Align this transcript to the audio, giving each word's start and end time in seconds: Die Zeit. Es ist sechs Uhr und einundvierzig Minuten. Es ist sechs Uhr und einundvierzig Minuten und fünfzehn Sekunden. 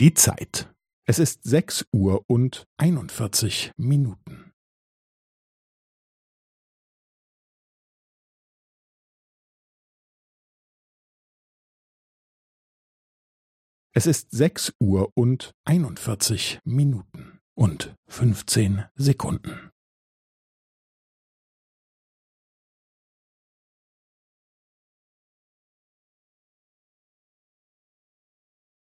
Die 0.00 0.14
Zeit. 0.14 0.72
Es 1.08 1.18
ist 1.18 1.42
sechs 1.42 1.84
Uhr 1.92 2.22
und 2.30 2.66
einundvierzig 2.78 3.72
Minuten. 3.76 4.52
Es 13.92 14.06
ist 14.06 14.30
sechs 14.30 14.72
Uhr 14.80 15.10
und 15.16 15.50
einundvierzig 15.64 16.60
Minuten 16.64 17.40
und 17.56 17.96
fünfzehn 18.06 18.84
Sekunden. 18.94 19.72